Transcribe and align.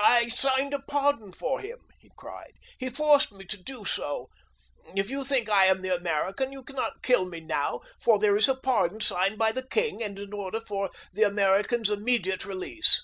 "I 0.00 0.28
signed 0.28 0.72
a 0.72 0.78
pardon 0.78 1.32
for 1.32 1.58
him!" 1.58 1.78
he 1.98 2.08
cried. 2.16 2.52
"He 2.78 2.88
forced 2.90 3.32
me 3.32 3.44
to 3.46 3.56
do 3.60 3.84
so. 3.84 4.28
If 4.94 5.10
you 5.10 5.24
think 5.24 5.50
I 5.50 5.64
am 5.66 5.82
the 5.82 5.92
American, 5.96 6.52
you 6.52 6.62
cannot 6.62 7.02
kill 7.02 7.24
me 7.24 7.40
now, 7.40 7.80
for 8.00 8.20
there 8.20 8.36
is 8.36 8.48
a 8.48 8.54
pardon 8.54 9.00
signed 9.00 9.36
by 9.36 9.50
the 9.50 9.66
king, 9.66 10.00
and 10.00 10.16
an 10.20 10.32
order 10.32 10.60
for 10.60 10.90
the 11.12 11.24
American's 11.24 11.90
immediate 11.90 12.44
release. 12.44 13.02